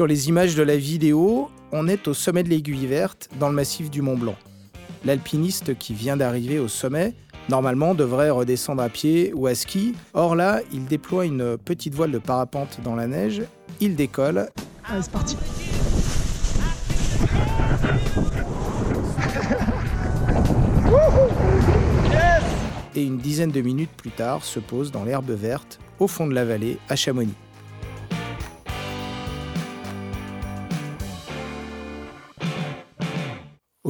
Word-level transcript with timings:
Sur 0.00 0.06
les 0.06 0.30
images 0.30 0.54
de 0.54 0.62
la 0.62 0.78
vidéo, 0.78 1.50
on 1.72 1.86
est 1.86 2.08
au 2.08 2.14
sommet 2.14 2.42
de 2.42 2.48
l'aiguille 2.48 2.86
verte, 2.86 3.28
dans 3.38 3.50
le 3.50 3.54
massif 3.54 3.90
du 3.90 4.00
Mont 4.00 4.16
Blanc. 4.16 4.34
L'alpiniste 5.04 5.76
qui 5.76 5.92
vient 5.92 6.16
d'arriver 6.16 6.58
au 6.58 6.68
sommet, 6.68 7.12
normalement, 7.50 7.94
devrait 7.94 8.30
redescendre 8.30 8.82
à 8.82 8.88
pied 8.88 9.30
ou 9.34 9.46
à 9.46 9.54
ski. 9.54 9.94
Or 10.14 10.36
là, 10.36 10.62
il 10.72 10.86
déploie 10.86 11.26
une 11.26 11.58
petite 11.58 11.94
voile 11.94 12.12
de 12.12 12.18
parapente 12.18 12.78
dans 12.82 12.94
la 12.96 13.06
neige, 13.06 13.42
il 13.78 13.94
décolle. 13.94 14.48
Allez, 14.88 15.02
c'est 15.02 15.12
parti 15.12 15.36
et 22.96 23.02
une 23.02 23.18
dizaine 23.18 23.50
de 23.50 23.60
minutes 23.60 23.92
plus 23.98 24.10
tard 24.10 24.44
se 24.46 24.60
pose 24.60 24.90
dans 24.90 25.04
l'herbe 25.04 25.30
verte 25.30 25.78
au 25.98 26.06
fond 26.06 26.26
de 26.26 26.32
la 26.32 26.46
vallée 26.46 26.78
à 26.88 26.96
Chamonix. 26.96 27.36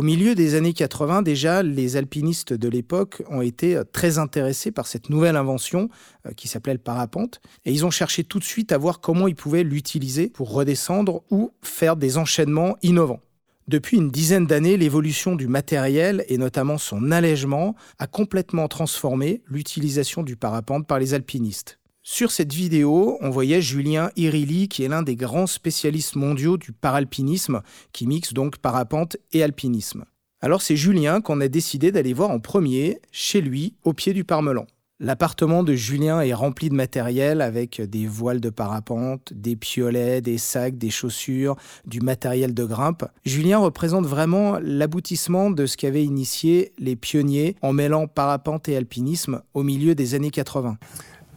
Au 0.01 0.03
milieu 0.03 0.35
des 0.35 0.55
années 0.55 0.73
80, 0.73 1.21
déjà, 1.21 1.63
les 1.63 1.99
alpinistes 1.99 2.55
de 2.55 2.71
l'époque 2.71 3.23
ont 3.29 3.43
été 3.43 3.79
très 3.93 4.17
intéressés 4.17 4.73
par 4.73 4.87
cette 4.87 5.11
nouvelle 5.11 5.37
invention 5.37 5.91
euh, 6.27 6.31
qui 6.33 6.49
s'appelait 6.49 6.73
le 6.73 6.79
parapente. 6.79 7.43
Et 7.67 7.71
ils 7.71 7.85
ont 7.85 7.91
cherché 7.91 8.25
tout 8.25 8.39
de 8.39 8.45
suite 8.45 8.73
à 8.73 8.79
voir 8.79 9.01
comment 9.01 9.29
ils 9.29 9.37
pouvaient 9.37 9.63
l'utiliser 9.63 10.31
pour 10.31 10.55
redescendre 10.55 11.23
ou 11.31 11.53
faire 11.61 11.97
des 11.97 12.17
enchaînements 12.17 12.79
innovants. 12.83 13.21
Depuis 13.69 13.99
une 13.99 14.11
dizaine 14.11 14.47
d'années, 14.47 14.79
l'évolution 14.79 15.37
du 15.37 15.49
matériel 15.49 16.25
et 16.29 16.39
notamment 16.39 16.79
son 16.79 17.11
allègement 17.11 17.77
a 17.99 18.07
complètement 18.07 18.69
transformé 18.69 19.43
l'utilisation 19.49 20.23
du 20.23 20.35
parapente 20.35 20.87
par 20.87 20.99
les 20.99 21.13
alpinistes. 21.13 21.80
Sur 22.13 22.33
cette 22.33 22.53
vidéo, 22.53 23.19
on 23.21 23.31
voyait 23.31 23.63
Julien 23.63 24.11
Irilli, 24.17 24.67
qui 24.67 24.83
est 24.83 24.89
l'un 24.89 25.05
des 25.05 25.15
grands 25.15 25.47
spécialistes 25.47 26.17
mondiaux 26.17 26.57
du 26.57 26.73
paralpinisme, 26.73 27.63
qui 27.93 28.09
mixe 28.09 28.33
donc 28.33 28.59
parapente 28.59 29.17
et 29.31 29.45
alpinisme. 29.45 30.05
Alors 30.41 30.61
c'est 30.61 30.75
Julien 30.75 31.21
qu'on 31.21 31.41
a 31.41 31.47
décidé 31.47 31.93
d'aller 31.93 32.13
voir 32.13 32.31
en 32.31 32.41
premier, 32.41 33.01
chez 33.13 33.41
lui, 33.41 33.75
au 33.85 33.93
pied 33.93 34.13
du 34.13 34.25
Parmelan. 34.25 34.67
L'appartement 34.99 35.63
de 35.63 35.75
Julien 35.75 36.21
est 36.21 36.35
rempli 36.35 36.69
de 36.69 36.75
matériel 36.75 37.41
avec 37.41 37.81
des 37.81 38.09
voiles 38.09 38.41
de 38.41 38.51
parapente, 38.51 39.33
des 39.33 39.55
piolets, 39.55 40.21
des 40.21 40.37
sacs, 40.37 40.77
des 40.77 40.91
chaussures, 40.91 41.55
du 41.87 42.01
matériel 42.01 42.55
de 42.55 42.65
grimpe. 42.65 43.05
Julien 43.25 43.59
représente 43.59 44.05
vraiment 44.05 44.59
l'aboutissement 44.61 45.51
de 45.51 45.65
ce 45.65 45.77
qu'avaient 45.77 46.05
initié 46.05 46.73
les 46.79 46.97
pionniers 46.97 47.55
en 47.63 47.73
mêlant 47.73 48.09
parapente 48.09 48.69
et 48.69 48.77
alpinisme 48.77 49.43
au 49.55 49.63
milieu 49.63 49.95
des 49.95 50.15
années 50.15 50.33
80. 50.33 50.77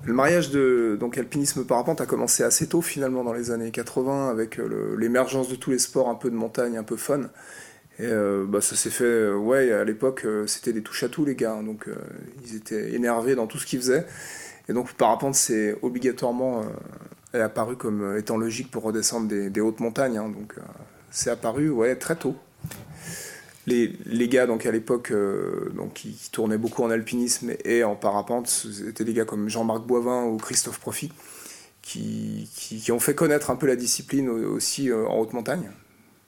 Le 0.05 0.13
mariage 0.13 0.49
de 0.49 0.97
donc 0.99 1.17
alpinisme 1.17 1.63
parapente 1.63 2.01
a 2.01 2.05
commencé 2.05 2.43
assez 2.43 2.67
tôt 2.67 2.81
finalement 2.81 3.23
dans 3.23 3.31
les 3.31 3.51
années 3.51 3.71
80 3.71 4.29
avec 4.29 4.59
l'émergence 4.97 5.47
de 5.47 5.55
tous 5.55 5.71
les 5.71 5.79
sports 5.79 6.09
un 6.09 6.15
peu 6.15 6.29
de 6.29 6.35
montagne, 6.35 6.77
un 6.77 6.83
peu 6.83 6.97
fun. 6.97 7.29
Et 7.99 8.05
euh, 8.05 8.45
bah, 8.47 8.59
ça 8.61 8.75
s'est 8.75 8.89
fait, 8.89 9.03
euh, 9.03 9.35
ouais, 9.35 9.71
à 9.71 9.83
l'époque, 9.83 10.25
euh, 10.25 10.47
c'était 10.47 10.73
des 10.73 10.81
touches 10.81 11.03
à 11.03 11.09
tout, 11.09 11.25
les 11.25 11.35
gars. 11.35 11.53
Hein, 11.53 11.63
donc, 11.63 11.87
ils 12.43 12.55
étaient 12.55 12.93
énervés 12.93 13.35
dans 13.35 13.47
tout 13.47 13.59
ce 13.59 13.65
qu'ils 13.65 13.79
faisaient. 13.79 14.05
Et 14.67 14.73
donc, 14.73 14.91
parapente, 14.93 15.35
c'est 15.35 15.75
obligatoirement 15.81 16.63
est 17.33 17.39
apparu 17.39 17.75
comme 17.75 18.15
étant 18.17 18.38
logique 18.38 18.69
pour 18.71 18.83
redescendre 18.83 19.27
des, 19.27 19.61
hautes 19.61 19.79
montagnes. 19.79 20.17
Hein. 20.17 20.29
donc, 20.29 20.55
c'est 21.11 21.29
apparu, 21.29 21.69
ouais, 21.69 21.95
très 21.95 22.15
tôt. 22.15 22.35
Les, 23.66 23.94
les 24.06 24.28
gars, 24.28 24.45
donc, 24.45 24.66
à 24.66 24.72
l'époque, 24.72 25.14
donc, 25.75 25.94
qui, 25.94 26.17
tournaient 26.31 26.58
beaucoup 26.58 26.83
en 26.83 26.89
alpinisme 26.89 27.53
et 27.64 27.83
en 27.83 27.95
parapente, 27.95 28.47
c'était 28.47 29.06
des 29.06 29.14
gars 29.14 29.25
comme 29.25 29.50
Jean-Marc 29.50 29.86
Boivin 29.86 30.25
ou 30.25 30.38
Christophe 30.38 30.80
Profit. 30.80 31.11
Qui, 31.81 32.50
qui, 32.56 32.80
qui, 32.80 32.91
ont 32.94 33.00
fait 33.00 33.14
connaître 33.14 33.52
un 33.52 33.58
peu 33.58 33.67
la 33.67 33.75
discipline 33.75 34.30
aussi 34.30 34.89
en 34.94 35.19
haute 35.19 35.34
montagne 35.34 35.69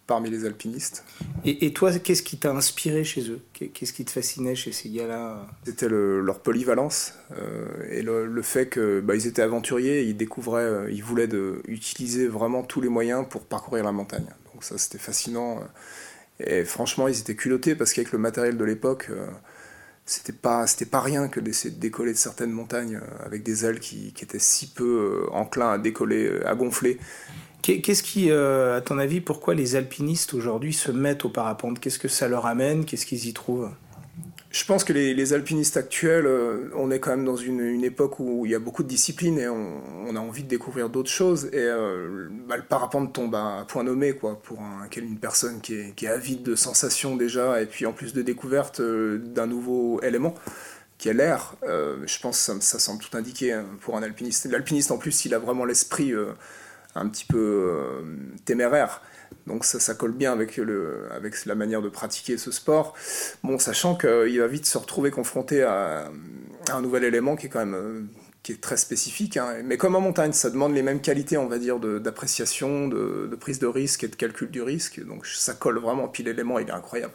parmi 0.07 0.29
les 0.29 0.45
alpinistes. 0.45 1.03
Et, 1.45 1.73
toi, 1.73 1.91
qu'est-ce 1.97 2.23
qui 2.23 2.37
t'a 2.37 2.51
inspiré 2.51 3.03
chez 3.03 3.29
eux? 3.29 3.39
Qu'est-ce 3.53 3.93
qui 3.93 4.05
te 4.05 4.11
fascinait 4.11 4.55
chez 4.55 4.71
ces 4.71 4.89
gars-là? 4.89 5.47
C'était 5.65 5.87
leur 5.89 6.39
polyvalence 6.39 7.13
euh, 7.37 7.65
et 7.89 8.01
le, 8.01 8.41
fait 8.41 8.69
qu'ils 8.69 9.01
bah, 9.03 9.15
étaient 9.15 9.41
aventuriers, 9.41 10.03
ils 10.03 10.17
découvraient, 10.17 10.61
euh, 10.61 10.91
ils 10.91 11.03
voulaient 11.03 11.27
de, 11.27 11.61
utiliser 11.67 12.27
vraiment 12.27 12.63
tous 12.63 12.81
les 12.81 12.89
moyens 12.89 13.25
pour 13.29 13.41
parcourir 13.45 13.83
la 13.83 13.91
montagne. 13.91 14.27
Donc 14.53 14.63
ça, 14.63 14.77
c'était 14.77 14.97
fascinant. 14.97 15.59
Et 16.39 16.65
franchement, 16.65 17.07
ils 17.07 17.19
étaient 17.19 17.35
culottés 17.35 17.75
parce 17.75 17.93
qu'avec 17.93 18.11
le 18.11 18.19
matériel 18.19 18.57
de 18.57 18.65
l'époque, 18.65 19.07
euh, 19.09 19.27
c'était 20.05 20.33
pas 20.33 20.65
pas 20.91 20.99
rien 20.99 21.27
que 21.27 21.39
d'essayer 21.39 21.73
de 21.73 21.79
décoller 21.79 22.13
de 22.13 22.17
certaines 22.17 22.51
montagnes 22.51 22.99
avec 23.25 23.43
des 23.43 23.65
ailes 23.65 23.79
qui, 23.79 24.11
qui 24.13 24.23
étaient 24.23 24.39
si 24.39 24.67
peu 24.67 25.27
enclins 25.31 25.71
à 25.71 25.77
décoller, 25.77 26.41
à 26.45 26.55
gonfler. 26.55 26.99
Qu'est-ce 27.65 28.03
qui, 28.03 28.29
euh, 28.29 28.77
à 28.77 28.81
ton 28.81 28.99
avis, 28.99 29.21
pourquoi 29.21 29.55
les 29.55 29.75
alpinistes 29.75 30.35
aujourd'hui 30.35 30.71
se 30.71 30.91
mettent 30.91 31.25
au 31.25 31.29
parapente? 31.29 31.79
Qu'est-ce 31.79 31.97
que 31.97 32.07
ça 32.07 32.27
leur 32.27 32.45
amène? 32.45 32.85
Qu'est-ce 32.85 33.07
qu'ils 33.07 33.25
y 33.25 33.33
trouvent? 33.33 33.71
Je 34.55 34.63
pense 34.63 34.85
que 34.85 34.93
les, 34.93 35.33
alpinistes 35.33 35.75
actuels, 35.75 36.25
euh, 36.25 36.69
on 36.75 36.89
est 36.89 37.01
quand 37.01 37.09
même 37.09 37.25
dans 37.25 37.35
une, 37.35 37.83
époque 37.83 38.21
où 38.21 38.45
il 38.45 38.53
y 38.53 38.55
a 38.55 38.59
beaucoup 38.59 38.83
de 38.83 38.87
disciplines 38.87 39.37
et 39.37 39.49
on, 39.49 40.15
a 40.15 40.19
envie 40.19 40.43
de 40.43 40.47
découvrir 40.47 40.89
d'autres 40.89 41.09
choses. 41.09 41.47
Et 41.47 41.57
euh, 41.57 42.29
bah, 42.47 42.55
le 42.55 42.63
parapente 42.63 43.11
tombe 43.11 43.35
à 43.35 43.65
point 43.67 43.83
nommé 43.83 44.13
quoi, 44.13 44.41
pour 44.41 44.61
une 44.95 45.19
personne 45.19 45.59
qui 45.59 45.75
est, 45.75 46.07
avide 46.07 46.41
de 46.41 46.55
sensations 46.55 47.17
déjà 47.17 47.61
et 47.61 47.65
puis 47.65 47.85
en 47.85 47.91
plus 47.91 48.13
de 48.13 48.21
découverte 48.21 48.81
d'un 48.81 49.45
nouveau 49.45 50.01
élément 50.01 50.33
qui 50.97 51.09
est 51.09 51.13
l'air. 51.13 51.55
je 51.63 52.19
pense 52.21 52.37
que 52.37 52.43
ça, 52.43 52.61
ça 52.61 52.79
semble 52.79 53.03
tout 53.03 53.17
indiqué 53.17 53.51
hein, 53.51 53.65
pour 53.81 53.97
un 53.97 54.03
alpiniste. 54.03 54.45
L'alpiniste 54.45 54.89
en 54.91 54.97
plus, 54.97 55.25
il 55.25 55.33
a 55.33 55.39
vraiment 55.39 55.65
l'esprit 55.65 56.13
un 56.95 57.07
petit 57.07 57.25
peu 57.25 57.37
euh, 57.37 58.01
téméraire. 58.45 59.01
Donc 59.47 59.65
ça, 59.65 59.93
colle 59.93 60.13
bien 60.13 60.31
avec, 60.31 60.57
le, 60.57 61.07
avec 61.11 61.45
la 61.45 61.55
manière 61.55 61.81
de 61.81 61.89
pratiquer 61.89 62.37
ce 62.37 62.51
sport. 62.51 62.95
Bon, 63.43 63.59
sachant 63.59 63.95
qu'il 63.95 64.39
va 64.39 64.47
vite 64.47 64.65
se 64.65 64.77
retrouver 64.77 65.11
confronté 65.11 65.61
à, 65.61 66.09
un 66.71 66.81
nouvel 66.81 67.03
élément 67.03 67.35
qui 67.35 67.45
est 67.45 67.49
quand 67.49 67.59
même 67.59 67.75
euh, 67.75 68.01
qui 68.41 68.53
est 68.53 68.61
très 68.61 68.77
spécifique. 68.77 69.37
Hein. 69.37 69.61
Mais 69.63 69.77
comme 69.77 69.95
en 69.95 70.01
montagne, 70.01 70.31
ça 70.31 70.49
demande 70.49 70.73
les 70.73 70.81
mêmes 70.81 71.01
qualités, 71.01 71.37
on 71.37 71.47
va 71.47 71.59
dire, 71.59 71.79
d'appréciation, 71.79 72.87
de, 72.87 73.27
de, 73.29 73.35
prise 73.35 73.59
de 73.59 73.67
risque 73.67 74.03
et 74.03 74.07
de 74.07 74.15
calcul 74.15 74.49
du 74.49 74.61
risque. 74.61 75.03
Donc 75.05 75.27
ça 75.27 75.53
colle 75.53 75.79
vraiment. 75.79 76.07
Puis 76.07 76.23
l'élément, 76.23 76.57
il 76.59 76.67
est 76.69 76.71
incroyable. 76.71 77.13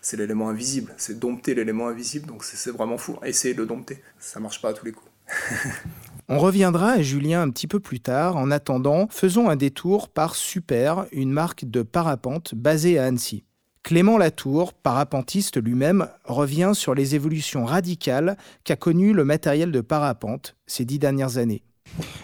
C'est 0.00 0.16
l'élément 0.16 0.48
invisible. 0.48 0.92
C'est 0.96 1.18
dompter 1.18 1.54
l'élément 1.54 1.88
invisible. 1.88 2.26
Donc 2.26 2.44
c'est 2.44 2.70
vraiment 2.70 2.98
fou. 2.98 3.18
Essayez 3.24 3.54
de 3.54 3.60
le 3.60 3.66
dompter. 3.66 4.02
Ça 4.20 4.38
marche 4.38 4.60
pas 4.60 4.70
à 4.70 4.72
tous 4.74 4.84
les 4.84 4.92
coups. 4.92 5.10
On 6.28 6.38
reviendra 6.38 6.92
à 6.92 7.02
Julien 7.02 7.42
un 7.42 7.50
petit 7.50 7.66
peu 7.66 7.80
plus 7.80 8.00
tard. 8.00 8.36
En 8.36 8.50
attendant, 8.50 9.08
faisons 9.10 9.50
un 9.50 9.56
détour 9.56 10.08
par 10.08 10.36
Super, 10.36 11.04
une 11.12 11.30
marque 11.30 11.66
de 11.66 11.82
parapente 11.82 12.54
basée 12.54 12.98
à 12.98 13.04
Annecy. 13.04 13.44
Clément 13.82 14.16
Latour, 14.16 14.72
parapentiste 14.72 15.62
lui-même, 15.62 16.08
revient 16.24 16.72
sur 16.72 16.94
les 16.94 17.14
évolutions 17.14 17.66
radicales 17.66 18.38
qu'a 18.64 18.76
connues 18.76 19.12
le 19.12 19.26
matériel 19.26 19.70
de 19.70 19.82
parapente 19.82 20.56
ces 20.66 20.86
dix 20.86 20.98
dernières 20.98 21.36
années. 21.36 21.62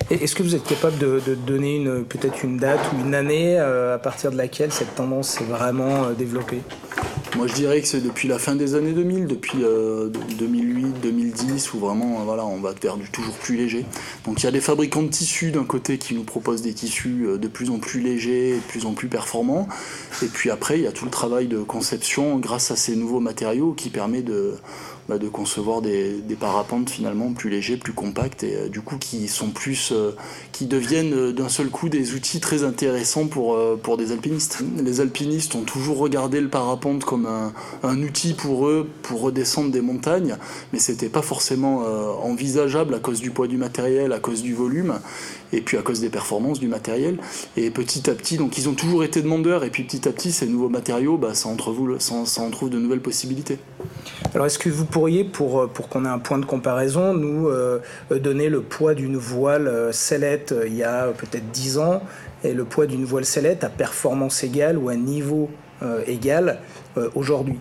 Est-ce 0.08 0.34
que 0.34 0.42
vous 0.42 0.54
êtes 0.54 0.64
capable 0.64 0.96
de, 0.98 1.34
donner 1.46 1.84
peut-être 2.08 2.42
une 2.42 2.56
date 2.56 2.80
ou 2.94 3.06
une 3.06 3.14
année 3.14 3.58
euh, 3.58 3.94
à 3.94 3.98
partir 3.98 4.32
de 4.32 4.38
laquelle 4.38 4.72
cette 4.72 4.94
tendance 4.94 5.28
s'est 5.28 5.44
vraiment 5.44 6.04
euh, 6.04 6.12
développée? 6.14 6.62
Moi, 7.36 7.46
je 7.46 7.54
dirais 7.54 7.80
que 7.80 7.86
c'est 7.86 8.00
depuis 8.00 8.28
la 8.28 8.38
fin 8.38 8.56
des 8.56 8.74
années 8.74 8.92
2000, 8.92 9.26
depuis 9.26 9.58
2008, 9.58 9.64
euh, 9.64 10.88
2010, 11.02 11.74
où 11.74 11.78
vraiment, 11.78 12.24
voilà, 12.24 12.44
on 12.44 12.58
va 12.58 12.72
vers 12.82 12.96
du 12.96 13.08
toujours 13.08 13.34
plus 13.34 13.56
léger. 13.56 13.86
Donc, 14.24 14.42
il 14.42 14.44
y 14.44 14.48
a 14.48 14.50
des 14.50 14.60
fabricants 14.60 15.02
de 15.02 15.08
tissus 15.08 15.52
d'un 15.52 15.64
côté 15.64 15.98
qui 15.98 16.14
nous 16.14 16.24
proposent 16.24 16.62
des 16.62 16.74
tissus 16.74 17.26
euh, 17.26 17.38
de 17.38 17.46
plus 17.46 17.70
en 17.70 17.78
plus 17.78 18.00
légers 18.00 18.54
de 18.54 18.70
plus 18.70 18.84
en 18.84 18.94
plus 18.94 19.08
performants. 19.08 19.68
Et 20.22 20.26
puis 20.26 20.50
après, 20.50 20.78
il 20.78 20.82
y 20.82 20.86
a 20.86 20.92
tout 20.92 21.04
le 21.04 21.10
travail 21.10 21.46
de 21.46 21.58
conception 21.58 22.38
grâce 22.38 22.70
à 22.70 22.76
ces 22.76 22.94
nouveaux 22.96 23.20
matériaux 23.20 23.72
qui 23.72 23.88
permet 23.88 24.22
de, 24.22 24.54
bah, 25.10 25.16
concevoir 25.32 25.82
des, 25.82 26.22
parapentes 26.38 26.88
finalement 26.88 27.32
plus 27.32 27.50
légers, 27.50 27.76
plus 27.76 27.92
compacts 27.92 28.44
et 28.44 28.54
euh, 28.54 28.68
du 28.68 28.80
coup 28.80 28.96
qui 28.96 29.26
sont 29.26 29.48
plus, 29.48 29.90
euh, 29.92 30.12
qui 30.52 30.66
deviennent 30.66 31.12
euh, 31.12 31.32
d'un 31.32 31.48
seul 31.48 31.68
coup 31.68 31.88
des 31.88 32.14
outils 32.14 32.38
très 32.38 32.62
intéressants 32.62 33.26
pour, 33.26 33.58
pour 33.82 33.96
des 33.96 34.12
alpinistes. 34.12 34.60
Les 34.76 35.00
alpinistes 35.00 35.56
ont 35.56 35.62
toujours 35.62 35.98
regardé 35.98 36.40
le 36.40 36.48
parapente 36.48 37.04
comme 37.04 37.26
un, 37.26 37.52
un 37.82 38.00
outil 38.02 38.34
pour 38.34 38.68
eux 38.68 38.88
pour 39.02 39.22
redescendre 39.22 39.72
des 39.72 39.80
montagnes, 39.80 40.36
mais 40.72 40.78
c'était 40.78 41.08
pas 41.08 41.22
forcément 41.22 41.80
envisageable 42.22 42.94
à 42.94 43.00
cause 43.00 43.20
du 43.20 43.32
poids 43.32 43.48
du 43.48 43.56
matériel, 43.56 44.12
à 44.12 44.20
cause 44.20 44.42
du 44.42 44.54
volume 44.54 45.00
et 45.52 45.60
puis 45.60 45.76
à 45.76 45.82
cause 45.82 46.00
des 46.00 46.08
performances 46.08 46.60
du 46.60 46.68
matériel. 46.68 47.18
Et 47.56 47.70
petit 47.70 48.08
à 48.08 48.14
petit, 48.14 48.36
donc 48.36 48.58
ils 48.58 48.68
ont 48.68 48.74
toujours 48.74 49.04
été 49.04 49.22
demandeurs, 49.22 49.64
et 49.64 49.70
puis 49.70 49.84
petit 49.84 50.08
à 50.08 50.09
petit, 50.12 50.32
ces 50.32 50.46
nouveaux 50.46 50.68
matériaux, 50.68 51.16
bah, 51.16 51.34
ça, 51.34 51.48
en 51.48 51.56
trouve, 51.56 51.98
ça, 51.98 52.42
en 52.42 52.50
trouve 52.50 52.70
de 52.70 52.78
nouvelles 52.78 53.00
possibilités. 53.00 53.58
Alors 54.34 54.46
est-ce 54.46 54.58
que 54.58 54.68
vous 54.68 54.84
pourriez, 54.84 55.24
pour, 55.24 55.68
pour 55.68 55.88
qu'on 55.88 56.04
ait 56.04 56.08
un 56.08 56.18
point 56.18 56.38
de 56.38 56.44
comparaison, 56.44 57.14
nous 57.14 57.48
euh, 57.48 57.80
donner 58.10 58.48
le 58.48 58.62
poids 58.62 58.94
d'une 58.94 59.16
voile 59.16 59.66
euh, 59.66 59.92
sellette 59.92 60.52
euh, 60.52 60.66
il 60.66 60.76
y 60.76 60.84
a 60.84 61.08
peut-être 61.08 61.50
10 61.50 61.78
ans, 61.78 62.02
et 62.44 62.54
le 62.54 62.64
poids 62.64 62.86
d'une 62.86 63.04
voile 63.04 63.24
sellette 63.24 63.64
à 63.64 63.68
performance 63.68 64.44
égale 64.44 64.78
ou 64.78 64.88
à 64.88 64.96
niveau 64.96 65.50
égal 66.06 66.60
aujourd'hui? 67.14 67.58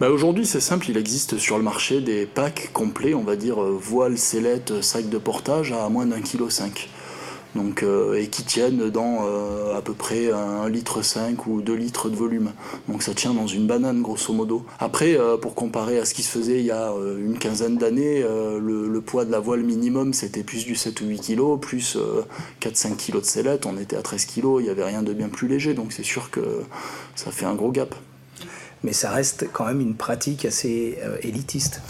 Bah 0.00 0.10
Aujourd'hui, 0.10 0.44
c'est 0.44 0.60
simple, 0.60 0.90
il 0.90 0.96
existe 0.96 1.38
sur 1.38 1.56
le 1.56 1.64
marché 1.64 2.00
des 2.00 2.26
packs 2.26 2.70
complets, 2.72 3.14
on 3.14 3.24
va 3.24 3.36
dire 3.36 3.56
voile, 3.60 4.18
sellette, 4.18 4.82
sac 4.82 5.08
de 5.08 5.18
portage 5.18 5.72
à 5.72 5.88
moins 5.88 6.04
d'un 6.04 6.20
kilo 6.20 6.50
cinq. 6.50 6.90
Donc, 7.54 7.82
euh, 7.82 8.14
et 8.14 8.28
qui 8.28 8.44
tiennent 8.44 8.88
dans 8.90 9.26
euh, 9.26 9.76
à 9.76 9.82
peu 9.82 9.92
près 9.92 10.32
un 10.32 10.68
litre 10.68 11.02
5 11.02 11.46
ou 11.46 11.60
2 11.60 11.74
litres 11.74 12.08
de 12.08 12.16
volume. 12.16 12.52
Donc 12.88 13.02
ça 13.02 13.12
tient 13.14 13.34
dans 13.34 13.46
une 13.46 13.66
banane 13.66 14.00
grosso 14.00 14.32
modo. 14.32 14.64
Après, 14.78 15.18
euh, 15.18 15.36
pour 15.36 15.54
comparer 15.54 15.98
à 15.98 16.04
ce 16.04 16.14
qui 16.14 16.22
se 16.22 16.30
faisait 16.30 16.60
il 16.60 16.66
y 16.66 16.70
a 16.70 16.92
une 17.18 17.38
quinzaine 17.38 17.76
d'années, 17.76 18.22
le, 18.22 19.00
poids 19.04 19.24
de 19.24 19.32
la 19.32 19.40
voile 19.40 19.62
minimum 19.62 20.14
c'était 20.14 20.44
plus 20.44 20.64
du 20.64 20.76
7 20.76 21.00
ou 21.00 21.06
8 21.06 21.34
kg, 21.34 21.58
plus 21.60 21.98
4-5 22.60 22.96
kg 22.96 23.20
de 23.20 23.24
sellette, 23.24 23.66
on 23.66 23.76
était 23.76 23.96
à 23.96 24.02
13 24.02 24.26
kg, 24.26 24.44
il 24.60 24.64
n'y 24.64 24.70
avait 24.70 24.84
rien 24.84 25.02
de 25.02 25.12
bien 25.12 25.28
plus 25.28 25.48
léger, 25.48 25.74
donc 25.74 25.92
c'est 25.92 26.04
sûr 26.04 26.30
que 26.30 26.40
ça 27.16 27.32
fait 27.32 27.46
un 27.46 27.54
gros 27.54 27.72
gap. 27.72 27.94
Mais 28.84 28.92
ça 28.92 29.10
reste 29.10 29.46
quand 29.52 29.66
même 29.66 29.80
une 29.80 29.94
pratique 29.94 30.44
assez 30.44 30.98
élitiste. 31.22 31.82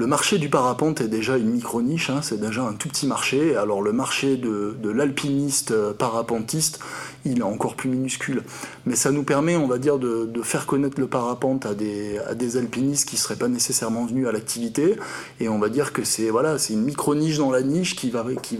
Le 0.00 0.06
marché 0.06 0.38
du 0.38 0.48
parapente 0.48 1.02
est 1.02 1.08
déjà 1.08 1.36
une 1.36 1.50
micro-niche, 1.50 2.08
hein, 2.08 2.20
c'est 2.22 2.40
déjà 2.40 2.62
un 2.62 2.72
tout 2.72 2.88
petit 2.88 3.06
marché. 3.06 3.54
Alors 3.54 3.82
le 3.82 3.92
marché 3.92 4.38
de, 4.38 4.74
l'alpiniste 4.82 5.72
euh, 5.72 5.92
parapentiste, 5.92 6.80
il 7.26 7.40
est 7.40 7.42
encore 7.42 7.74
plus 7.74 7.90
minuscule. 7.90 8.42
Mais 8.86 8.96
ça 8.96 9.10
nous 9.10 9.24
permet, 9.24 9.56
on 9.56 9.66
va 9.66 9.76
dire, 9.76 9.98
de, 9.98 10.30
faire 10.42 10.64
connaître 10.64 10.98
le 10.98 11.06
parapente 11.06 11.66
à 11.66 11.74
des, 11.74 12.56
alpinistes 12.56 13.10
qui 13.10 13.16
ne 13.16 13.20
seraient 13.20 13.36
pas 13.36 13.48
nécessairement 13.48 14.06
venus 14.06 14.26
à 14.26 14.32
l'activité. 14.32 14.96
Et 15.38 15.50
on 15.50 15.58
va 15.58 15.68
dire 15.68 15.92
que 15.92 16.02
c'est 16.02 16.30
voilà, 16.30 16.56
une 16.70 16.80
micro-niche 16.82 17.36
dans 17.36 17.50
la 17.50 17.60
niche 17.60 17.94
qui 17.94 18.08
va, 18.08 18.24
euh, 18.24 18.50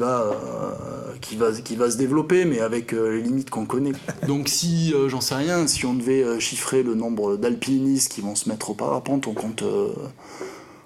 se 1.23 1.97
développer, 1.97 2.45
mais 2.45 2.61
avec 2.61 2.93
euh, 2.93 3.17
les 3.17 3.23
limites 3.23 3.49
qu'on 3.49 3.65
connaît. 3.65 3.93
Donc 4.29 4.49
si, 4.49 4.93
j'en 5.07 5.23
sais 5.23 5.37
rien, 5.37 5.67
si 5.67 5.87
on 5.87 5.95
devait 5.95 6.39
chiffrer 6.39 6.83
le 6.83 6.95
nombre 6.95 7.39
d'alpinistes 7.39 8.13
qui 8.13 8.21
vont 8.21 8.35
se 8.35 8.47
mettre 8.51 8.69
au 8.69 8.75
parapente, 8.75 9.27
on 9.27 9.33
compte 9.33 9.65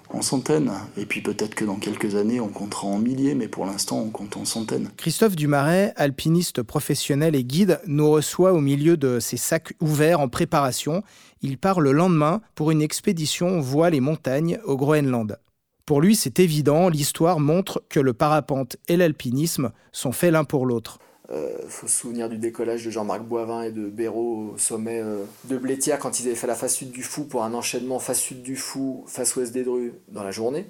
en 0.09 0.21
centaines. 0.21 0.71
Et 0.97 1.05
puis 1.05 1.21
peut-être 1.21 1.55
que 1.55 1.65
dans 1.65 1.75
quelques 1.75 2.15
années, 2.15 2.39
on 2.39 2.49
comptera 2.49 2.87
en 2.87 2.97
milliers, 2.97 3.35
mais 3.35 3.47
pour 3.47 3.65
l'instant, 3.65 3.99
on 3.99 4.09
compte 4.09 4.37
en 4.37 4.45
centaines. 4.45 4.89
Christophe 4.97 5.35
Dumaret, 5.35 5.93
alpiniste 5.95 6.63
professionnel 6.63 7.35
et 7.35 7.43
guide, 7.43 7.79
nous 7.87 8.09
reçoit 8.09 8.53
au 8.53 8.61
milieu 8.61 8.97
de 8.97 9.19
ses 9.19 9.37
sacs 9.37 9.73
ouverts 9.81 10.19
en 10.19 10.27
préparation. 10.27 11.03
Il 11.41 11.57
part 11.57 11.81
le 11.81 11.91
lendemain 11.91 12.41
pour 12.55 12.71
une 12.71 12.81
expédition 12.81 13.59
voile 13.59 13.95
et 13.95 13.99
montagne 13.99 14.59
au 14.65 14.77
Groenland. 14.77 15.37
Pour 15.85 16.01
lui, 16.01 16.15
c'est 16.15 16.39
évident, 16.39 16.89
l'histoire 16.89 17.39
montre 17.39 17.83
que 17.89 17.99
le 17.99 18.13
parapente 18.13 18.77
et 18.87 18.97
l'alpinisme 18.97 19.71
sont 19.91 20.11
faits 20.11 20.31
l'un 20.31 20.43
pour 20.43 20.65
l'autre. 20.65 20.97
Il 21.29 21.35
euh, 21.35 21.67
faut 21.67 21.87
se 21.87 21.97
souvenir 22.01 22.29
du 22.29 22.37
décollage 22.37 22.85
de 22.85 22.91
Jean-Marc 22.91 23.23
Boivin 23.23 23.63
et 23.63 23.71
de 23.71 23.87
Béraud 23.87 24.51
au 24.53 24.57
sommet 24.57 25.01
euh, 25.01 25.23
de 25.45 25.57
Blétière 25.57 25.97
quand 25.97 26.19
ils 26.19 26.27
avaient 26.27 26.35
fait 26.35 26.45
la 26.45 26.55
face 26.55 26.75
sud 26.75 26.91
du 26.91 27.01
Fou 27.01 27.23
pour 27.23 27.43
un 27.43 27.53
enchaînement 27.55 27.97
face 27.97 28.19
sud 28.19 28.43
du 28.43 28.55
Fou, 28.55 29.03
face 29.07 29.35
ouest 29.35 29.51
des 29.51 29.63
Drus 29.63 29.93
dans 30.09 30.23
la 30.23 30.29
journée. 30.29 30.67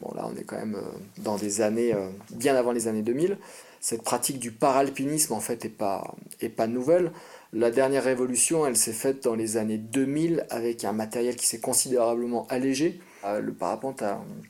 Bon 0.00 0.10
là 0.14 0.26
on 0.26 0.34
est 0.38 0.44
quand 0.44 0.56
même 0.56 0.76
euh, 0.76 0.98
dans 1.18 1.36
des 1.36 1.60
années 1.60 1.94
bien 2.30 2.56
avant 2.56 2.72
les 2.72 2.88
années 2.88 3.02
2000. 3.02 3.36
Cette 3.82 4.02
pratique 4.02 4.38
du 4.38 4.52
paralpinisme 4.52 5.34
en 5.34 5.40
fait 5.40 5.66
est 5.66 5.68
pas, 5.68 6.14
est 6.40 6.48
pas 6.48 6.66
nouvelle. 6.66 7.12
La 7.52 7.70
dernière 7.70 8.04
révolution 8.04 8.66
elle 8.66 8.78
s'est 8.78 8.94
faite 8.94 9.24
dans 9.24 9.34
les 9.34 9.58
années 9.58 9.78
2000 9.78 10.46
avec 10.48 10.86
un 10.86 10.92
matériel 10.92 11.36
qui 11.36 11.46
s'est 11.46 11.60
considérablement 11.60 12.46
allégé. 12.48 13.00
Le 13.22 13.52
parapente 13.52 14.02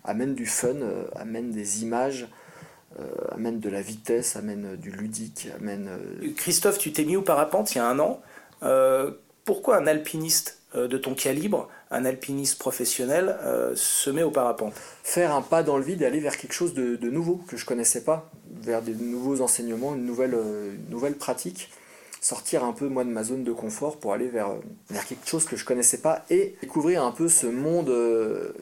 amène 0.05 0.35
du 0.37 0.47
fun, 0.47 0.76
amène 1.17 1.50
des 1.50 1.82
images 1.82 2.29
amène 3.32 3.61
de 3.61 3.69
la 3.69 3.82
vitesse, 3.82 4.37
amène 4.37 4.76
du 4.76 4.91
ludique, 4.91 5.49
amène... 5.58 5.88
Euh, 5.88 6.32
Christophe, 6.37 6.79
tu 6.79 6.93
t'es 6.93 7.05
mis 7.05 7.17
au 7.17 7.23
parapente 7.23 7.75
il 7.75 7.79
y 7.79 7.81
a 7.81 7.87
un 7.87 7.99
an. 7.99 8.20
Euh, 8.62 9.11
pourquoi 9.44 9.76
un 9.76 9.87
alpiniste 9.87 10.58
de 10.76 10.97
ton 10.99 11.14
calibre, 11.14 11.69
un 11.91 12.05
alpiniste 12.05 12.56
professionnel, 12.56 13.37
se 13.75 14.08
met 14.11 14.23
au 14.23 14.31
parapente? 14.31 14.73
Faire 15.02 15.35
un 15.35 15.43
pas 15.43 15.64
dans 15.64 15.76
le 15.76 15.82
vide 15.82 16.02
et 16.02 16.06
aller 16.06 16.20
vers 16.20 16.37
quelque 16.37 16.52
chose 16.52 16.75
de, 16.75 17.11
nouveau 17.11 17.41
que 17.49 17.56
je 17.56 17.67
connaissais 17.67 18.05
pas, 18.05 18.31
vers 18.62 18.81
des 18.81 18.94
nouveaux 18.94 19.41
enseignements, 19.41 19.97
une 19.97 20.06
nouvelle, 20.06 20.38
nouvelle 20.88 21.14
pratique 21.14 21.70
sortir 22.20 22.62
un 22.64 22.73
peu 22.73 22.87
moi 22.87 23.02
de 23.02 23.08
ma 23.08 23.25
zone 23.25 23.43
de 23.43 23.52
confort 23.52 23.97
pour 23.97 24.12
aller 24.12 24.29
vers, 24.29 24.50
vers 24.91 25.06
quelque 25.06 25.26
chose 25.26 25.47
que 25.47 25.56
je 25.56 25.64
connaissais 25.64 25.99
pas 25.99 26.25
et 26.31 26.55
découvrir 26.61 27.02
un 27.02 27.12
peu 27.12 27.29
ce 27.29 27.47
monde 27.47 27.93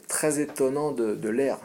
très 0.07 0.39
étonnant 0.39 0.91
de, 0.91 1.13
de 1.13 1.29
l'air. 1.29 1.59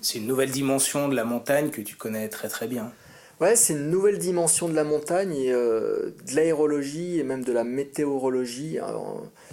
C'est 0.00 0.18
une 0.18 0.26
nouvelle 0.26 0.50
dimension 0.50 1.08
de 1.08 1.14
la 1.14 1.24
montagne 1.24 1.70
que 1.70 1.80
tu 1.80 1.96
connais 1.96 2.28
très 2.28 2.48
très 2.48 2.66
bien. 2.66 2.92
Ouais, 3.40 3.56
c'est 3.56 3.72
une 3.72 3.88
nouvelle 3.88 4.18
dimension 4.18 4.68
de 4.68 4.74
la 4.74 4.84
montagne 4.84 5.34
et 5.34 5.50
euh, 5.50 6.10
de 6.26 6.36
l'aérologie 6.36 7.18
et 7.18 7.22
même 7.22 7.42
de 7.42 7.52
la 7.52 7.64
météorologie. 7.64 8.78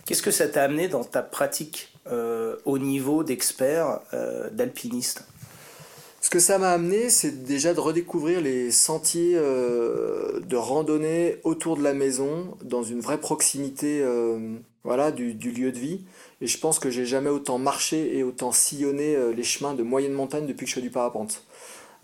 Qu'est-ce 0.05 0.21
que 0.21 0.31
ça 0.31 0.47
t'a 0.47 0.63
amené 0.63 0.89
dans 0.89 1.05
ta 1.05 1.21
pratique 1.21 1.93
euh, 2.11 2.57
au 2.65 2.79
niveau 2.79 3.23
d'expert, 3.23 4.01
euh, 4.13 4.49
d'alpiniste? 4.51 5.23
Ce 6.19 6.29
que 6.29 6.39
ça 6.39 6.57
m'a 6.57 6.71
amené, 6.71 7.09
c'est 7.09 7.43
déjà 7.43 7.73
de 7.73 7.79
redécouvrir 7.79 8.41
les 8.41 8.71
sentiers 8.71 9.35
de 9.35 10.55
randonnée 10.55 11.37
autour 11.43 11.77
de 11.77 11.83
la 11.83 11.93
maison, 11.93 12.57
dans 12.63 12.83
une 12.83 12.99
vraie 12.99 13.19
proximité 13.19 14.03
voilà, 14.87 15.11
du, 15.11 15.33
lieu 15.33 15.71
de 15.71 15.77
vie. 15.77 16.05
Et 16.39 16.47
je 16.47 16.57
pense 16.57 16.79
que 16.79 16.89
j'ai 16.89 17.05
jamais 17.05 17.29
autant 17.29 17.57
marché 17.57 18.17
et 18.17 18.23
autant 18.23 18.53
sillonné 18.53 19.15
euh, 19.15 19.33
les 19.33 19.43
chemins 19.43 19.73
de 19.73 19.83
moyenne 19.83 20.13
montagne 20.13 20.47
depuis 20.47 20.63
que 20.65 20.69
je 20.69 20.75
fais 20.75 20.81
du 20.81 20.89
parapente. 20.89 21.43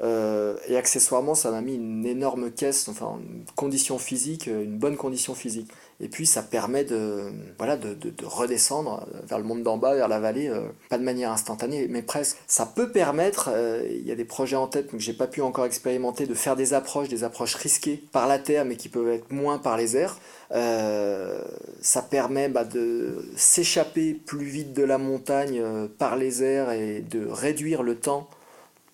Euh, 0.02 0.58
et 0.68 0.76
accessoirement, 0.76 1.34
ça 1.34 1.50
m'a 1.50 1.62
mis 1.62 1.76
une 1.76 2.06
énorme 2.06 2.52
caisse, 2.52 2.90
enfin 2.90 3.20
une 3.22 3.46
condition 3.56 3.98
physique, 4.00 4.50
euh, 4.50 4.64
une 4.64 4.78
bonne 4.78 4.98
condition 4.98 5.34
physique. 5.34 5.72
Et 6.04 6.10
puis 6.10 6.26
ça 6.26 6.44
permet 6.44 6.84
de, 6.84 7.32
voilà, 7.58 7.78
de, 7.78 7.94
de, 7.94 8.10
de 8.10 8.26
redescendre 8.26 9.08
vers 9.28 9.40
le 9.40 9.46
monde 9.46 9.64
d'en 9.64 9.78
bas, 9.78 9.96
vers 9.96 10.08
la 10.08 10.20
vallée, 10.20 10.52
pas 10.90 10.98
de 10.98 11.04
manière 11.04 11.32
instantanée, 11.32 11.88
mais 11.90 12.02
presque. 12.02 12.38
Ça 12.46 12.66
peut 12.66 12.92
permettre, 12.92 13.50
il 13.90 14.06
y 14.06 14.12
a 14.12 14.16
des 14.16 14.26
projets 14.26 14.58
en 14.58 14.68
tête 14.68 14.88
que 14.88 15.00
j'ai 15.00 15.14
pas 15.14 15.28
pu 15.28 15.42
encore 15.42 15.66
expérimenter, 15.66 16.26
de 16.26 16.34
faire 16.34 16.56
des 16.56 16.74
approches, 16.74 17.08
des 17.08 17.24
approches 17.24 17.56
risquées 17.56 18.04
par 18.12 18.28
la 18.28 18.38
terre, 18.38 18.66
mais 18.66 18.76
qui 18.76 18.90
peuvent 18.90 19.10
être 19.10 19.32
moins 19.32 19.58
par 19.58 19.78
les 19.78 19.96
airs. 19.96 20.18
Euh, 20.52 21.42
ça 21.82 22.02
permet 22.02 22.48
bah, 22.48 22.64
de 22.64 23.26
s'échapper 23.36 24.14
plus 24.14 24.46
vite 24.46 24.74
de 24.74 24.84
la 24.84 24.98
montagne 24.98 25.60
euh, 25.60 25.88
par 25.88 26.16
les 26.16 26.44
airs 26.44 26.72
et 26.72 27.02
de 27.02 27.26
réduire 27.26 27.82
le 27.82 27.96
temps 27.96 28.30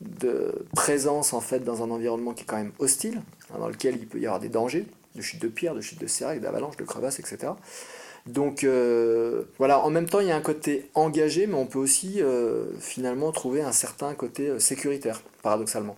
de 0.01 0.65
présence 0.73 1.33
en 1.33 1.41
fait 1.41 1.59
dans 1.59 1.83
un 1.83 1.91
environnement 1.91 2.33
qui 2.33 2.43
est 2.43 2.45
quand 2.45 2.55
même 2.55 2.71
hostile, 2.79 3.21
hein, 3.53 3.59
dans 3.59 3.67
lequel 3.67 3.97
il 3.97 4.07
peut 4.07 4.19
y 4.19 4.25
avoir 4.25 4.39
des 4.39 4.47
dangers, 4.47 4.85
de 5.19 5.23
chute 5.23 5.41
de 5.41 5.47
pierre, 5.47 5.75
de 5.75 5.81
chute 5.81 6.01
de 6.01 6.07
sérail, 6.07 6.39
d'avalanche, 6.39 6.77
de 6.77 6.83
crevasses, 6.83 7.19
etc. 7.19 7.53
Donc 8.25 8.63
euh, 8.63 9.43
voilà, 9.57 9.79
en 9.79 9.89
même 9.89 10.07
temps 10.07 10.19
il 10.19 10.27
y 10.27 10.31
a 10.31 10.35
un 10.35 10.41
côté 10.41 10.89
engagé, 10.93 11.47
mais 11.47 11.55
on 11.55 11.65
peut 11.65 11.79
aussi 11.79 12.21
finalement 12.79 13.31
trouver 13.31 13.61
un 13.61 13.71
certain 13.71 14.13
côté 14.13 14.59
sécuritaire, 14.59 15.21
paradoxalement. 15.41 15.95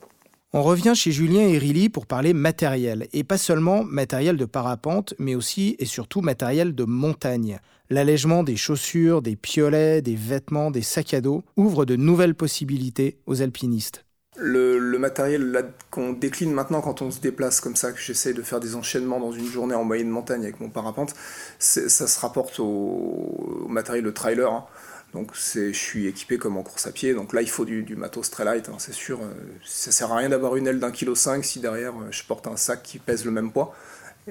On 0.53 0.63
revient 0.63 0.91
chez 0.95 1.13
Julien 1.13 1.47
et 1.47 1.57
Rilly 1.57 1.88
pour 1.88 2.06
parler 2.06 2.33
matériel, 2.33 3.07
et 3.13 3.24
pas 3.24 3.38
seulement 3.38 3.86
matériel 3.86 4.36
de 4.36 4.43
parapente, 4.43 5.13
mais 5.17 5.34
aussi 5.34 5.77
et 5.79 5.86
surtout 5.86 6.19
matériel 6.19 6.75
de 6.75 6.84
montagne. 6.84 7.60
L'allègement 7.89 8.43
des 8.43 8.57
chaussures, 8.57 9.22
des 9.22 9.38
piolets, 9.38 10.01
des 10.01 10.15
vêtements, 10.15 10.69
des 10.69 10.81
sacs 10.81 11.13
à 11.13 11.22
dos 11.22 11.43
ouvre 11.55 11.86
de 11.86 11.96
nouvelles 11.96 12.36
possibilités 12.36 13.17
aux 13.27 13.41
alpinistes. 13.41 14.03
Le, 14.38 14.97
matériel 14.97 15.73
qu'on 15.89 16.13
décline 16.13 16.53
maintenant 16.53 16.81
quand 16.81 17.01
on 17.01 17.11
se 17.11 17.19
déplace 17.19 17.59
comme 17.59 17.75
ça, 17.75 17.91
que 17.91 18.00
j'essaie 18.00 18.33
de 18.33 18.41
faire 18.41 18.59
des 18.59 18.75
enchaînements 18.75 19.19
dans 19.19 19.31
une 19.31 19.47
journée 19.47 19.75
en 19.75 19.83
moyenne 19.83 20.09
montagne 20.09 20.43
avec 20.43 20.59
mon 20.59 20.69
parapente, 20.69 21.13
ça 21.59 21.89
se 21.89 22.19
rapporte 22.19 22.59
au, 22.59 23.65
matériel 23.67 24.05
de 24.05 24.11
trailer. 24.11 24.51
Hein. 24.51 24.65
Donc 25.13 25.31
je 25.33 25.73
suis 25.73 26.07
équipé 26.07 26.38
comme 26.38 26.55
en 26.55 26.63
course 26.63 26.88
à 26.88 26.91
pied, 26.91 27.13
donc 27.13 27.33
là 27.33 27.41
il 27.41 27.50
faut 27.50 27.65
du, 27.65 27.95
matos 27.97 28.31
très 28.31 28.45
light, 28.45 28.69
hein, 28.69 28.75
c'est 28.77 28.93
sûr. 28.93 29.19
Euh, 29.21 29.33
ça 29.65 29.91
sert 29.91 30.11
à 30.13 30.15
rien 30.15 30.29
d'avoir 30.29 30.55
une 30.55 30.67
aile 30.67 30.79
d'un 30.79 30.91
kilo 30.91 31.15
5 31.15 31.43
si 31.43 31.59
derrière 31.59 31.93
euh, 31.95 32.07
je 32.11 32.23
porte 32.23 32.47
un 32.47 32.55
sac 32.55 32.81
qui 32.81 33.00
pèse 33.00 33.25
le 33.25 33.31
même 33.31 33.51
poids. 33.51 33.75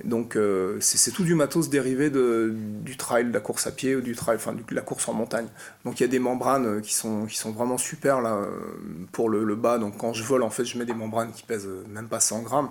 Donc 0.05 0.37
euh, 0.37 0.77
c'est 0.81 1.11
tout 1.11 1.25
du 1.25 1.35
matos 1.35 1.69
dérivé 1.69 2.11
du 2.11 2.97
trail, 2.97 3.25
de 3.27 3.33
la 3.33 3.41
course 3.41 3.67
à 3.67 3.73
pied 3.73 3.97
ou 3.97 4.01
du 4.01 4.15
trail, 4.15 4.37
enfin 4.37 4.53
de 4.53 4.75
la 4.75 4.83
course 4.83 5.09
en 5.09 5.15
montagne. 5.15 5.49
Donc 5.85 5.99
il 5.99 6.05
y 6.05 6.07
a 6.07 6.09
des 6.09 6.21
membranes 6.21 6.81
qui 6.81 6.95
sont, 6.95 7.27
qui 7.27 7.37
sont 7.37 7.51
vraiment 7.51 7.77
super 7.77 8.21
là 8.21 8.41
pour 9.11 9.29
le, 9.29 9.55
bas. 9.57 9.79
Donc 9.79 9.99
quand 9.99 10.13
je 10.13 10.23
vole 10.23 10.43
en 10.43 10.51
fait 10.51 10.65
je 10.65 10.79
mets 10.79 10.85
des 10.85 10.95
membranes 10.95 11.33
qui 11.33 11.43
pèsent 11.43 11.69
même 11.89 12.09
pas 12.09 12.21
100 12.21 12.43
grammes. 12.43 12.71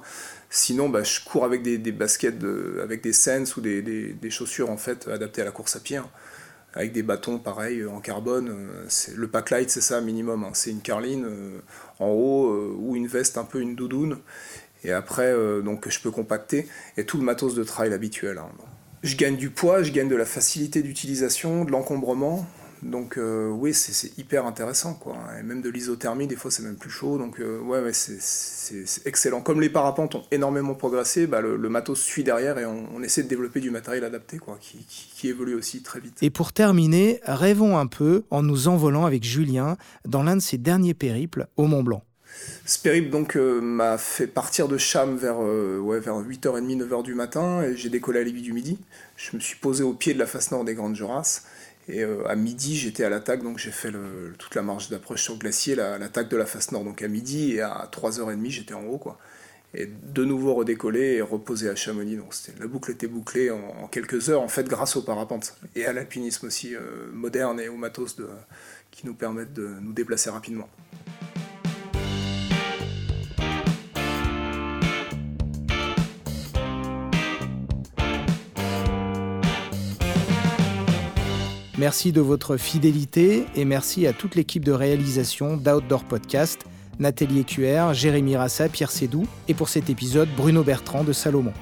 Sinon 0.49 0.87
bah, 0.87 1.03
je 1.03 1.19
cours 1.23 1.43
avec 1.43 1.61
des, 1.61 1.77
baskets 1.91 2.43
avec 2.81 3.03
des 3.03 3.13
Sense 3.13 3.57
ou 3.57 3.61
des, 3.61 3.81
des, 3.81 4.29
chaussures 4.29 4.69
en 4.69 4.77
fait 4.77 5.07
adaptées 5.09 5.41
à 5.41 5.45
la 5.45 5.51
course 5.51 5.75
à 5.75 5.81
pied. 5.81 5.97
Hein 5.97 6.09
avec 6.73 6.91
des 6.91 7.03
bâtons 7.03 7.39
pareils 7.39 7.85
en 7.85 7.99
carbone. 7.99 8.49
Euh, 8.49 8.87
le 9.15 9.27
pack 9.27 9.49
light, 9.49 9.69
c'est 9.69 9.81
ça 9.81 10.01
minimum. 10.01 10.43
Hein. 10.43 10.51
C'est 10.53 10.71
une 10.71 10.81
carline 10.81 11.25
euh, 11.25 11.59
en 11.99 12.07
haut 12.07 12.51
euh, 12.51 12.75
ou 12.77 12.95
une 12.95 13.07
veste 13.07 13.37
un 13.37 13.43
peu 13.43 13.61
une 13.61 13.75
doudoune. 13.75 14.17
Et 14.83 14.91
après, 14.91 15.33
donc 15.63 15.89
je 15.89 15.99
peux 15.99 16.11
compacter 16.11 16.67
et 16.97 17.05
tout 17.05 17.17
le 17.17 17.23
matos 17.23 17.53
de 17.55 17.63
trail 17.63 17.93
habituel. 17.93 18.37
Hein. 18.37 18.49
Je 19.03 19.15
gagne 19.15 19.37
du 19.37 19.49
poids, 19.49 19.81
je 19.81 19.91
gagne 19.91 20.09
de 20.09 20.15
la 20.15 20.25
facilité 20.25 20.81
d'utilisation, 20.81 21.63
de 21.63 21.71
l'encombrement. 21.71 22.45
Donc 22.81 23.17
euh, 23.17 23.49
oui, 23.49 23.73
c'est 23.73 24.17
hyper 24.17 24.45
intéressant, 24.45 24.93
quoi. 24.93 25.17
Et 25.39 25.43
même 25.43 25.61
de 25.61 25.69
l'isothermie, 25.69 26.27
des 26.27 26.35
fois 26.35 26.49
c'est 26.49 26.63
même 26.63 26.77
plus 26.77 26.89
chaud. 26.89 27.17
Donc 27.17 27.39
euh, 27.39 27.59
ouais, 27.59 27.81
c'est 27.93 29.05
excellent. 29.05 29.41
Comme 29.41 29.61
les 29.61 29.69
parapentes 29.69 30.15
ont 30.15 30.23
énormément 30.31 30.75
progressé, 30.75 31.27
bah, 31.27 31.41
le, 31.41 31.57
matos 31.69 31.99
suit 31.99 32.23
derrière 32.23 32.57
et 32.57 32.65
on, 32.65 33.01
essaie 33.03 33.23
de 33.23 33.27
développer 33.27 33.59
du 33.59 33.71
matériel 33.71 34.03
adapté, 34.03 34.37
quoi, 34.37 34.57
qui, 34.59 35.27
évolue 35.27 35.55
aussi 35.55 35.81
très 35.81 35.99
vite. 35.99 36.17
Et 36.21 36.29
pour 36.29 36.53
terminer, 36.53 37.19
rêvons 37.23 37.77
un 37.77 37.87
peu 37.87 38.23
en 38.29 38.43
nous 38.43 38.67
envolant 38.67 39.05
avec 39.05 39.23
Julien 39.23 39.77
dans 40.05 40.23
l'un 40.23 40.35
de 40.35 40.41
ses 40.41 40.57
derniers 40.57 40.93
périples 40.93 41.47
au 41.57 41.67
Mont 41.67 41.83
Blanc. 41.83 42.03
Ce 42.65 42.79
périple 42.79 43.09
donc 43.09 43.35
m'a 43.35 43.97
fait 43.97 44.27
partir 44.27 44.67
de 44.67 44.77
Cham 44.77 45.17
vers, 45.17 45.39
ouais, 45.39 45.99
vers 45.99 46.15
8h30, 46.15 46.87
9h 46.87 47.03
du 47.03 47.15
matin 47.15 47.63
et 47.63 47.75
j'ai 47.75 47.89
décollé 47.89 48.19
à 48.19 48.23
l'Évi 48.23 48.41
du 48.41 48.53
Midi. 48.53 48.77
Je 49.17 49.35
me 49.35 49.41
suis 49.41 49.57
posé 49.57 49.83
au 49.83 49.93
pied 49.93 50.13
de 50.13 50.19
la 50.19 50.27
face 50.27 50.51
nord 50.51 50.63
des 50.63 50.75
Grandes 50.75 50.95
Jorasses 50.95 51.45
et 51.87 52.03
à 52.03 52.35
midi 52.35 52.77
j'étais 52.77 53.03
à 53.03 53.09
l'attaque 53.09 53.41
donc 53.41 53.57
j'ai 53.57 53.71
fait 53.71 53.91
toute 54.37 54.53
la 54.53 54.61
marche 54.61 54.89
d'approche 54.89 55.23
sur 55.23 55.33
le 55.33 55.39
glacier, 55.39 55.75
l'attaque 55.75 56.29
de 56.29 56.37
la 56.37 56.45
face 56.45 56.71
nord 56.71 56.83
donc 56.83 57.01
à 57.01 57.07
midi 57.07 57.53
et 57.53 57.61
à 57.61 57.89
3h30 57.91 58.49
j'étais 58.49 58.75
en 58.75 58.85
haut 58.85 58.99
quoi 58.99 59.17
et 59.73 59.85
de 59.85 60.25
nouveau 60.25 60.55
redécoller 60.55 61.15
et 61.15 61.21
reposer 61.21 61.69
à 61.69 61.75
Chamonix. 61.75 62.15
Donc 62.15 62.33
la 62.59 62.67
boucle 62.67 62.91
était 62.91 63.07
bouclée 63.07 63.51
en, 63.51 63.87
quelques 63.87 64.29
heures, 64.29 64.41
en 64.41 64.47
fait, 64.47 64.67
grâce 64.67 64.95
au 64.95 65.01
parapente 65.01 65.55
et 65.75 65.85
à 65.85 65.93
l'alpinisme 65.93 66.47
aussi 66.47 66.75
euh, 66.75 66.79
moderne 67.13 67.59
et 67.59 67.69
au 67.69 67.75
matos 67.75 68.17
qui 68.91 69.05
nous 69.05 69.13
permettent 69.13 69.53
de 69.53 69.67
nous 69.81 69.93
déplacer 69.93 70.29
rapidement. 70.29 70.69
Merci 81.79 82.11
de 82.11 82.19
votre 82.19 82.57
fidélité 82.57 83.45
et 83.55 83.63
merci 83.63 84.05
à 84.05 84.11
toute 84.11 84.35
l'équipe 84.35 84.65
de 84.65 84.73
réalisation 84.73 85.55
d'Outdoor 85.55 86.03
Podcast 86.03 86.65
Nathalie 86.99 87.45
QR, 87.45 87.93
Jérémy 87.93 88.35
Rassa, 88.35 88.67
Pierre 88.67 88.91
Sédou 88.91 89.25
et 89.47 89.53
pour 89.53 89.69
cet 89.69 89.89
épisode 89.89 90.27
Bruno 90.35 90.61
Bertrand 90.61 91.05
de 91.05 91.13
Salomon. 91.13 91.53